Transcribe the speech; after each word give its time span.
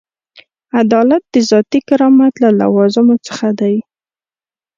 عدالت 0.79 1.23
د 1.33 1.35
ذاتي 1.49 1.79
کرامت 1.87 2.33
له 2.43 2.49
لوازمو 2.59 3.15
څخه 3.27 3.47
دی. 3.59 3.75